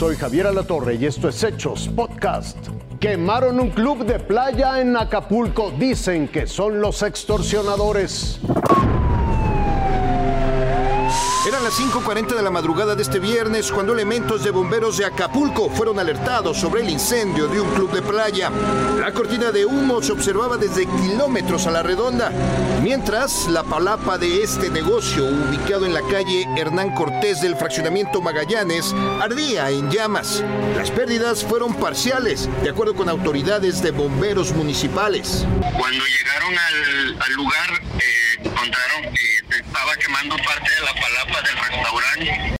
soy 0.00 0.16
Javier 0.16 0.46
Alatorre 0.46 0.94
y 0.94 1.04
esto 1.04 1.28
es 1.28 1.44
Hechos 1.44 1.86
Podcast. 1.94 2.56
Quemaron 2.98 3.60
un 3.60 3.68
club 3.68 4.06
de 4.06 4.18
playa 4.18 4.80
en 4.80 4.96
Acapulco. 4.96 5.72
Dicen 5.78 6.26
que 6.28 6.46
son 6.46 6.80
los 6.80 7.02
extorsionadores. 7.02 8.40
Eran 11.46 11.64
las 11.64 11.80
5.40 11.80 12.36
de 12.36 12.42
la 12.42 12.50
madrugada 12.50 12.94
de 12.94 13.02
este 13.02 13.18
viernes 13.18 13.72
cuando 13.72 13.94
elementos 13.94 14.44
de 14.44 14.50
bomberos 14.50 14.98
de 14.98 15.06
Acapulco 15.06 15.70
fueron 15.70 15.98
alertados 15.98 16.58
sobre 16.58 16.82
el 16.82 16.90
incendio 16.90 17.48
de 17.48 17.58
un 17.58 17.70
club 17.74 17.90
de 17.92 18.02
playa. 18.02 18.50
La 18.98 19.10
cortina 19.12 19.50
de 19.50 19.64
humo 19.64 20.02
se 20.02 20.12
observaba 20.12 20.58
desde 20.58 20.84
kilómetros 20.84 21.66
a 21.66 21.70
la 21.70 21.82
redonda, 21.82 22.30
mientras 22.82 23.48
la 23.48 23.62
palapa 23.62 24.18
de 24.18 24.42
este 24.42 24.68
negocio, 24.68 25.24
ubicado 25.24 25.86
en 25.86 25.94
la 25.94 26.02
calle 26.02 26.46
Hernán 26.58 26.94
Cortés 26.94 27.40
del 27.40 27.56
fraccionamiento 27.56 28.20
Magallanes, 28.20 28.94
ardía 29.22 29.70
en 29.70 29.90
llamas. 29.90 30.44
Las 30.76 30.90
pérdidas 30.90 31.42
fueron 31.42 31.74
parciales, 31.74 32.50
de 32.62 32.68
acuerdo 32.68 32.94
con 32.94 33.08
autoridades 33.08 33.82
de 33.82 33.92
bomberos 33.92 34.52
municipales. 34.52 35.46
Cuando 35.72 36.04
llegaron 36.04 36.54
al, 36.58 37.32
lugar, 37.32 37.80
eh, 37.98 38.40
encontraron 38.44 39.14
que 39.14 39.54
se 39.54 39.62
estaba 39.62 39.96
quemando 39.96 40.36
parte 40.36 40.70
de 40.70 40.80
la 40.84 40.92
palapa 40.92 41.39
del 41.42 41.56
restaurante. 41.56 42.56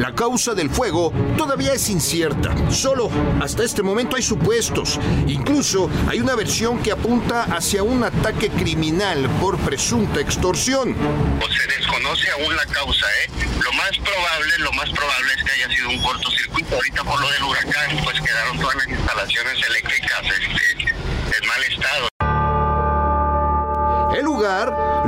La 0.00 0.14
causa 0.14 0.54
del 0.54 0.70
fuego 0.70 1.12
todavía 1.36 1.74
es 1.74 1.90
incierta. 1.90 2.54
Solo 2.70 3.10
hasta 3.42 3.64
este 3.64 3.82
momento 3.82 4.16
hay 4.16 4.22
supuestos. 4.22 4.98
Incluso 5.26 5.90
hay 6.08 6.20
una 6.20 6.34
versión 6.34 6.82
que 6.82 6.90
apunta 6.90 7.44
hacia 7.44 7.82
un 7.82 8.02
ataque 8.02 8.48
criminal 8.48 9.28
por 9.42 9.58
presunta 9.58 10.18
extorsión. 10.20 10.96
O 11.38 11.52
se 11.52 11.66
desconoce 11.66 12.30
aún 12.30 12.56
la 12.56 12.64
causa, 12.64 13.06
¿eh? 13.24 13.30
Lo 13.62 13.72
más 13.74 13.90
probable, 13.98 14.58
lo 14.60 14.72
más 14.72 14.88
probable 14.88 15.34
es 15.36 15.44
que 15.44 15.52
haya 15.52 15.68
sido 15.68 15.90
un 15.90 16.02
cortocircuito. 16.02 16.76
Ahorita 16.76 17.04
por 17.04 17.20
lo 17.20 17.30
del 17.30 17.42
huracán, 17.42 18.00
pues 18.02 18.20
quedaron 18.22 18.58
todas 18.58 18.76
las 18.76 18.88
instalaciones 18.88 19.66
eléctricas 19.68 20.22
este, 20.24 20.94
en 21.36 21.46
mal 21.46 21.62
estado. 21.64 22.09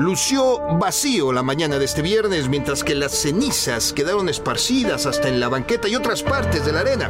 Lució 0.02 0.58
vacío 0.78 1.32
la 1.32 1.42
mañana 1.42 1.78
de 1.78 1.84
este 1.84 2.02
viernes, 2.02 2.48
mientras 2.48 2.82
que 2.82 2.94
las 2.94 3.12
cenizas 3.12 3.92
quedaron 3.92 4.28
esparcidas 4.28 5.06
hasta 5.06 5.28
en 5.28 5.38
la 5.38 5.48
banqueta 5.48 5.88
y 5.88 5.94
otras 5.94 6.22
partes 6.22 6.66
de 6.66 6.72
la 6.72 6.80
arena. 6.80 7.08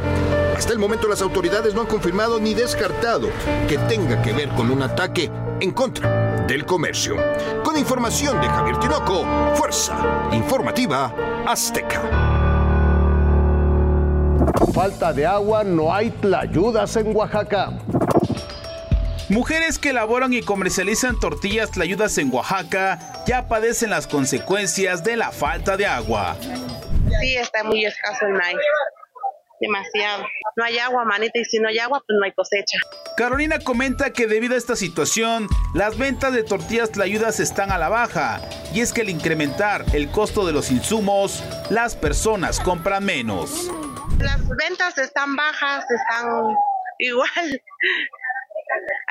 Hasta 0.55 0.73
el 0.73 0.79
momento 0.79 1.07
las 1.07 1.21
autoridades 1.21 1.73
no 1.73 1.81
han 1.81 1.87
confirmado 1.87 2.39
ni 2.39 2.53
descartado 2.53 3.29
que 3.67 3.77
tenga 3.89 4.21
que 4.21 4.33
ver 4.33 4.49
con 4.49 4.69
un 4.69 4.83
ataque 4.83 5.31
en 5.59 5.71
contra 5.71 6.45
del 6.45 6.65
comercio. 6.65 7.15
Con 7.63 7.77
información 7.77 8.39
de 8.39 8.47
Javier 8.47 8.79
Tinoco, 8.79 9.25
Fuerza 9.55 10.29
Informativa 10.31 11.13
Azteca. 11.47 12.01
Falta 14.71 15.13
de 15.13 15.25
agua, 15.25 15.63
no 15.63 15.93
hay 15.93 16.11
tlayudas 16.11 16.95
en 16.95 17.15
Oaxaca. 17.15 17.71
Mujeres 19.33 19.79
que 19.79 19.89
elaboran 19.89 20.31
y 20.31 20.43
comercializan 20.43 21.19
tortillas 21.19 21.71
tlayudas 21.71 22.19
en 22.19 22.31
Oaxaca 22.31 22.99
ya 23.25 23.47
padecen 23.47 23.89
las 23.89 24.05
consecuencias 24.05 25.03
de 25.03 25.17
la 25.17 25.31
falta 25.31 25.75
de 25.75 25.87
agua. 25.87 26.37
Sí, 27.19 27.35
está 27.35 27.63
muy 27.63 27.83
escaso 27.83 28.27
el 28.27 28.33
maíz. 28.33 28.59
Demasiado. 29.59 30.23
No 30.55 30.63
hay 30.63 30.77
agua, 30.77 31.03
manita, 31.05 31.39
y 31.39 31.45
si 31.45 31.57
no 31.57 31.67
hay 31.67 31.79
agua, 31.79 32.03
pues 32.05 32.15
no 32.19 32.25
hay 32.25 32.31
cosecha. 32.33 32.77
Carolina 33.17 33.57
comenta 33.57 34.13
que 34.13 34.27
debido 34.27 34.53
a 34.53 34.57
esta 34.57 34.75
situación, 34.75 35.47
las 35.73 35.97
ventas 35.97 36.31
de 36.31 36.43
tortillas 36.43 36.91
tlayudas 36.91 37.39
están 37.39 37.71
a 37.71 37.79
la 37.79 37.89
baja, 37.89 38.39
y 38.71 38.81
es 38.81 38.93
que 38.93 39.01
al 39.01 39.09
incrementar 39.09 39.83
el 39.93 40.11
costo 40.11 40.45
de 40.45 40.53
los 40.53 40.69
insumos, 40.69 41.43
las 41.71 41.95
personas 41.95 42.59
compran 42.59 43.03
menos. 43.03 43.71
Las 44.19 44.47
ventas 44.47 44.99
están 44.99 45.35
bajas, 45.35 45.85
están 45.89 46.27
igual. 46.99 47.61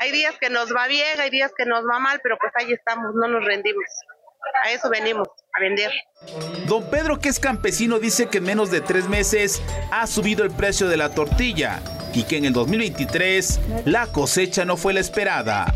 Hay 0.03 0.11
días 0.11 0.37
que 0.37 0.49
nos 0.49 0.75
va 0.75 0.87
bien, 0.87 1.21
hay 1.21 1.29
días 1.29 1.53
que 1.57 1.65
nos 1.65 1.85
va 1.85 1.97
mal, 1.97 2.19
pero 2.21 2.37
pues 2.37 2.51
ahí 2.57 2.73
estamos, 2.73 3.15
no 3.15 3.25
nos 3.29 3.45
rendimos. 3.45 3.85
A 4.65 4.71
eso 4.71 4.89
venimos, 4.89 5.29
a 5.53 5.61
vender. 5.61 5.91
Don 6.67 6.89
Pedro, 6.89 7.19
que 7.21 7.29
es 7.29 7.39
campesino, 7.39 7.99
dice 7.99 8.27
que 8.27 8.39
en 8.39 8.43
menos 8.43 8.69
de 8.69 8.81
tres 8.81 9.07
meses 9.07 9.63
ha 9.93 10.05
subido 10.05 10.43
el 10.43 10.51
precio 10.51 10.89
de 10.89 10.97
la 10.97 11.15
tortilla 11.15 11.79
y 12.13 12.25
que 12.25 12.35
en 12.35 12.43
el 12.43 12.51
2023 12.51 13.85
la 13.85 14.07
cosecha 14.07 14.65
no 14.65 14.75
fue 14.75 14.91
la 14.91 14.99
esperada. 14.99 15.67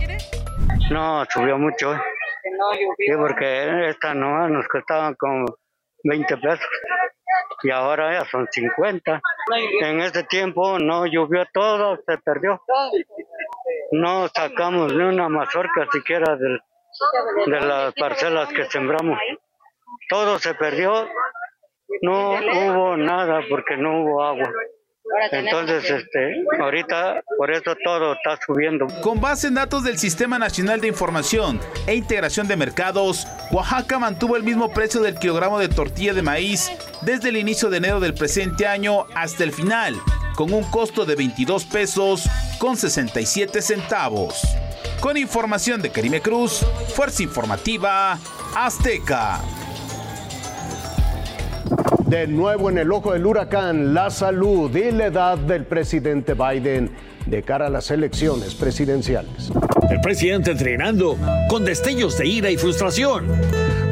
No, 0.92 1.24
subió 1.32 1.58
mucho. 1.58 1.94
¿eh? 1.94 2.02
Sí, 2.98 3.14
porque 3.16 3.92
esta 3.92 4.14
no 4.14 4.50
nos 4.50 4.68
costaban 4.68 5.16
como 5.16 5.46
20 6.04 6.36
pesos 6.36 6.68
y 7.64 7.72
ahora 7.72 8.20
ya 8.20 8.30
son 8.30 8.48
50. 8.52 9.22
En 9.82 10.02
ese 10.02 10.24
tiempo 10.24 10.80
no 10.80 11.06
llovió 11.06 11.46
todo, 11.54 11.98
se 12.06 12.18
perdió. 12.18 12.62
No 13.92 14.28
sacamos 14.34 14.94
ni 14.94 15.04
una 15.04 15.30
mazorca 15.30 15.88
siquiera 15.92 16.36
del- 16.36 16.60
de 17.46 17.60
las 17.62 17.94
parcelas 17.94 18.50
que 18.50 18.66
sembramos. 18.66 19.18
Todo 20.10 20.40
se 20.40 20.54
perdió. 20.56 21.08
No 22.02 22.32
hubo 22.32 22.98
nada 22.98 23.42
porque 23.50 23.78
no 23.78 24.02
hubo 24.02 24.24
agua. 24.24 24.50
Entonces, 25.32 25.90
este, 25.90 26.44
ahorita 26.60 27.22
por 27.38 27.50
eso 27.50 27.76
todo 27.82 28.12
está 28.14 28.38
subiendo. 28.46 28.88
Con 29.02 29.22
base 29.22 29.48
en 29.48 29.54
datos 29.54 29.84
del 29.86 29.98
Sistema 29.98 30.38
Nacional 30.38 30.82
de 30.82 30.90
Información 30.90 31.62
e 31.88 31.96
Integración 31.96 32.46
de 32.50 32.58
Mercados, 32.58 33.26
Oaxaca 33.52 34.00
mantuvo 34.00 34.36
el 34.36 34.44
mismo 34.44 34.74
precio 34.74 35.00
del 35.02 35.16
kilogramo 35.18 35.60
de 35.60 35.70
tortilla 35.70 36.14
de 36.14 36.24
maíz 36.24 36.70
desde 37.04 37.30
el 37.30 37.38
inicio 37.38 37.70
de 37.70 37.78
enero 37.78 38.02
del 38.02 38.16
presente 38.16 38.68
año 38.68 39.06
hasta 39.16 39.46
el 39.46 39.54
final, 39.54 39.96
con 40.36 40.52
un 40.54 40.70
costo 40.72 41.06
de 41.06 41.16
22 41.16 41.64
pesos 41.64 42.26
con 42.58 42.78
67 42.78 43.62
centavos. 43.62 44.42
Con 45.00 45.18
información 45.18 45.82
de 45.82 45.90
Karime 45.90 46.22
Cruz, 46.22 46.66
Fuerza 46.96 47.24
Informativa 47.24 48.18
Azteca. 48.56 49.42
De 52.06 52.26
nuevo 52.26 52.70
en 52.70 52.78
el 52.78 52.92
ojo 52.92 53.14
del 53.14 53.26
huracán, 53.26 53.94
la 53.94 54.10
salud 54.10 54.74
y 54.76 54.92
la 54.92 55.08
edad 55.08 55.38
del 55.38 55.66
presidente 55.66 56.34
Biden 56.34 56.92
de 57.26 57.44
cara 57.44 57.68
a 57.68 57.70
las 57.70 57.92
elecciones 57.92 58.56
presidenciales. 58.56 59.52
El 59.90 60.00
presidente 60.02 60.52
entrenando 60.52 61.18
con 61.50 61.66
destellos 61.66 62.18
de 62.18 62.28
ira 62.28 62.50
y 62.50 62.58
frustración. 62.58 63.28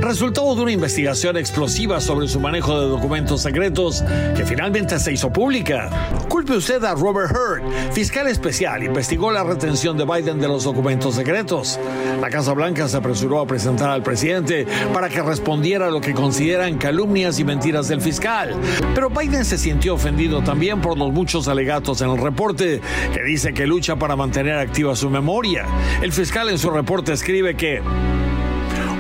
Resultado 0.05 0.53
de 0.53 0.61
una 0.61 0.71
investigación 0.71 1.35
explosiva 1.35 1.99
sobre 1.99 2.27
su 2.27 2.39
manejo 2.39 2.79
de 2.79 2.89
documentos 2.89 3.41
secretos 3.41 4.03
que 4.38 4.45
finalmente 4.45 4.99
se 4.99 5.11
hizo 5.11 5.33
pública. 5.33 5.89
Culpe 6.29 6.55
usted 6.55 6.83
a 6.83 6.93
Robert 6.93 7.31
Hurt, 7.31 7.63
fiscal 7.91 8.27
especial, 8.27 8.83
investigó 8.83 9.31
la 9.31 9.43
retención 9.43 9.97
de 9.97 10.05
Biden 10.05 10.39
de 10.39 10.47
los 10.47 10.63
documentos 10.63 11.16
secretos. 11.16 11.79
La 12.21 12.29
Casa 12.29 12.53
Blanca 12.53 12.88
se 12.88 12.97
apresuró 12.97 13.39
a 13.39 13.47
presentar 13.47 13.89
al 13.89 14.03
presidente 14.03 14.67
para 14.93 15.09
que 15.09 15.23
respondiera 15.23 15.88
a 15.88 15.91
lo 15.91 16.01
que 16.01 16.13
consideran 16.13 16.77
calumnias 16.77 17.39
y 17.39 17.43
mentiras 17.43 17.87
del 17.87 17.99
fiscal. 17.99 18.53
Pero 18.93 19.09
Biden 19.09 19.43
se 19.43 19.57
sintió 19.57 19.95
ofendido 19.95 20.43
también 20.43 20.81
por 20.81 20.99
los 20.99 21.11
muchos 21.11 21.47
alegatos 21.47 22.01
en 22.01 22.11
el 22.11 22.19
reporte 22.19 22.79
que 23.11 23.23
dice 23.23 23.55
que 23.55 23.66
lucha 23.66 23.95
para 23.95 24.16
mantener 24.16 24.59
activa 24.59 24.95
su 24.95 25.09
memoria. 25.09 25.66
El 26.03 26.13
fiscal 26.13 26.47
en 26.49 26.59
su 26.59 26.69
reporte 26.69 27.11
escribe 27.11 27.55
que 27.55 27.81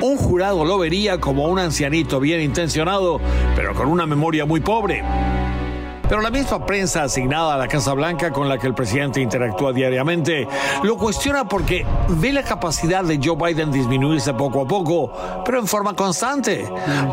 un 0.01 0.17
jurado 0.17 0.65
lo 0.65 0.77
vería 0.77 1.19
como 1.19 1.47
un 1.47 1.59
ancianito 1.59 2.19
bien 2.19 2.41
intencionado, 2.41 3.19
pero 3.55 3.73
con 3.73 3.87
una 3.87 4.05
memoria 4.05 4.45
muy 4.45 4.59
pobre. 4.59 5.03
Pero 6.07 6.21
la 6.21 6.29
misma 6.29 6.63
prensa 6.65 7.03
asignada 7.03 7.55
a 7.55 7.57
la 7.57 7.67
Casa 7.67 7.93
Blanca 7.93 8.31
con 8.31 8.47
la 8.47 8.57
que 8.57 8.67
el 8.67 8.75
presidente 8.75 9.21
interactúa 9.21 9.73
diariamente 9.73 10.47
lo 10.83 10.97
cuestiona 10.97 11.47
porque 11.47 11.85
ve 12.09 12.31
la 12.31 12.43
capacidad 12.43 13.03
de 13.03 13.19
Joe 13.21 13.35
Biden 13.35 13.71
disminuirse 13.71 14.33
poco 14.33 14.61
a 14.61 14.67
poco, 14.67 15.11
pero 15.43 15.59
en 15.59 15.67
forma 15.67 15.95
constante. 15.95 16.65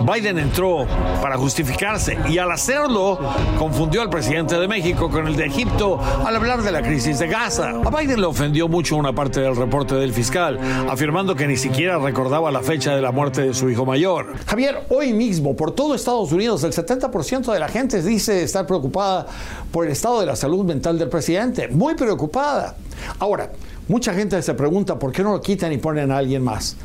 Biden 0.03 0.39
entró 0.39 0.87
para 1.23 1.39
justificarse 1.39 2.19
y 2.29 2.39
al 2.39 2.51
hacerlo 2.51 3.19
confundió 3.59 4.03
al 4.03 4.11
presidente 4.11 4.59
de 4.59 4.69
México 4.69 5.11
con 5.11 5.27
el 5.27 5.37
de 5.37 5.47
Egipto 5.47 5.99
al 6.27 6.37
hablar 6.37 6.63
de 6.63 6.73
la 6.73 6.83
crisis 6.83 7.19
de 7.19 7.29
Gaza. 7.29 7.71
A 7.85 7.91
Biden 7.91 8.21
le 8.21 8.27
ofendió 8.27 8.69
mucho 8.69 8.97
una 8.97 9.15
parte 9.15 9.41
del 9.41 9.57
reporte 9.57 9.95
del 9.95 10.13
fiscal, 10.13 10.59
afirmando 10.91 11.35
que 11.35 11.47
ni 11.47 11.57
siquiera 11.57 11.99
recordaba 11.99 12.51
la 12.51 12.61
fecha 12.61 12.95
de 12.95 13.01
la 13.01 13.11
muerte 13.13 13.43
de 13.43 13.55
su 13.55 13.71
hijo 13.71 13.87
mayor. 13.87 14.35
Javier, 14.47 14.85
hoy 14.91 15.13
mismo 15.13 15.57
por 15.57 15.73
todo 15.73 15.95
Estados 15.95 16.31
Unidos 16.33 16.63
el 16.65 16.73
70% 16.73 17.53
de 17.53 17.59
la 17.59 17.69
gente 17.69 18.03
dice 18.03 18.43
estar 18.43 18.67
preocupada 18.83 19.27
por 19.71 19.87
el 19.87 19.93
estado 19.93 20.21
de 20.21 20.27
la 20.27 20.37
salud 20.37 20.65
mental 20.65 20.99
del 20.99 21.09
presidente, 21.09 21.69
muy 21.69 21.95
preocupada. 21.95 22.75
Ahora, 23.19 23.53
mucha 23.89 24.13
gente 24.13 24.41
se 24.43 24.55
pregunta 24.55 24.99
por 24.99 25.13
qué 25.13 25.23
no 25.23 25.33
lo 25.33 25.41
quitan 25.41 25.73
y 25.73 25.79
ponen 25.79 26.11
a 26.11 26.19
alguien 26.19 26.43
más. 26.43 26.77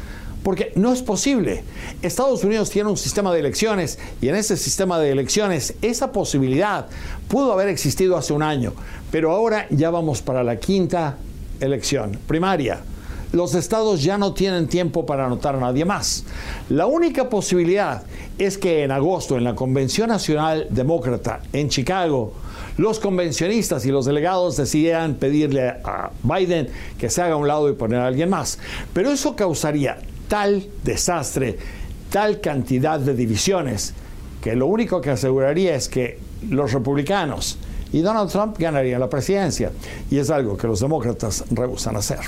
Porque 0.44 0.72
no 0.76 0.94
es 0.94 1.02
posible. 1.02 1.64
Estados 2.02 2.44
Unidos 2.44 2.70
tiene 2.70 2.90
un 2.90 2.96
sistema 2.96 3.34
de 3.34 3.40
elecciones 3.40 3.98
y 4.22 4.30
en 4.30 4.36
ese 4.36 4.56
sistema 4.56 5.00
de 5.00 5.12
elecciones 5.12 5.74
esa 5.82 6.12
posibilidad 6.12 6.86
pudo 7.28 7.52
haber 7.52 7.68
existido 7.68 8.16
hace 8.16 8.32
un 8.32 8.44
año, 8.44 8.74
pero 9.12 9.32
ahora 9.32 9.66
ya 9.72 9.90
vamos 9.90 10.22
para 10.22 10.44
la 10.44 10.58
quinta 10.58 11.18
elección 11.60 12.18
primaria. 12.28 12.82
los 13.34 13.56
estados 13.56 14.04
ya 14.04 14.18
no 14.18 14.34
tienen 14.34 14.68
tiempo 14.68 15.06
para 15.06 15.26
anotar 15.26 15.56
a 15.56 15.60
nadie 15.60 15.84
más. 15.84 16.24
La 16.70 16.86
única 16.86 17.30
posibilidad 17.30 18.04
es 18.38 18.58
que 18.58 18.84
en 18.84 18.92
agosto, 18.92 19.38
en 19.38 19.44
la 19.44 19.56
Convención 19.56 20.10
Nacional 20.10 20.68
Demócrata 20.70 21.42
en 21.54 21.70
Chicago, 21.70 22.34
los 22.78 23.00
convencionistas 23.00 23.86
y 23.86 23.92
los 23.92 24.06
delegados 24.06 24.58
decidieran 24.58 25.16
pedirle 25.16 25.70
a 25.70 26.12
Biden 26.24 26.70
que 27.00 27.10
se 27.10 27.22
haga 27.22 27.34
a 27.34 27.38
un 27.38 27.48
lado 27.48 27.70
y 27.70 27.74
poner 27.74 28.00
a 28.00 28.08
alguien 28.08 28.30
más. 28.30 28.60
Pero 28.94 29.10
eso 29.10 29.36
causaría 29.36 29.98
tal 30.28 30.68
desastre, 30.84 31.58
tal 32.12 32.40
cantidad 32.40 33.00
de 33.00 33.16
divisiones, 33.16 33.94
que 34.42 34.56
lo 34.56 34.68
único 34.68 35.02
que 35.02 35.10
aseguraría 35.10 35.76
es 35.76 35.90
que 35.90 36.20
los 36.48 36.72
republicanos 36.74 37.58
y 37.92 38.02
Donald 38.02 38.30
Trump 38.30 38.58
ganarían 38.60 39.00
la 39.00 39.10
presidencia. 39.10 39.72
Y 40.12 40.20
es 40.20 40.30
algo 40.30 40.58
que 40.58 40.68
los 40.68 40.80
demócratas 40.80 41.46
rehusan 41.50 41.96
hacer. 41.96 42.20